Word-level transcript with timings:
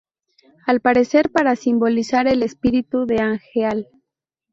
Al 0.65 0.79
parecer, 0.81 1.29
para 1.31 1.55
simbolizar 1.55 2.25
el 2.25 2.41
espíritu 2.41 3.05
de 3.05 3.21
Angeal. 3.21 3.87